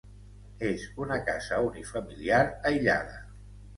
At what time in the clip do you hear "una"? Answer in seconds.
1.05-1.19